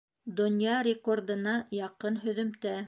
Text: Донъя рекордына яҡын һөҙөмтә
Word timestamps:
Донъя 0.39 0.79
рекордына 0.87 1.55
яҡын 1.83 2.21
һөҙөмтә 2.27 2.77